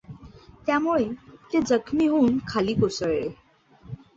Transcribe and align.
त्यामुळे 0.65 1.05
ते 1.53 1.61
जखमी 1.61 2.07
होऊन 2.07 2.37
खाली 2.47 2.73
कोसळले. 2.73 3.29